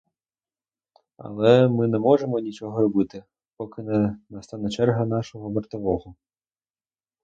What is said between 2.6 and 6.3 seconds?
робити, поки не настане черга нашого вартового.